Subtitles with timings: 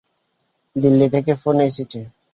[0.75, 1.99] দিল্লি থেকে ফোন এসেছে।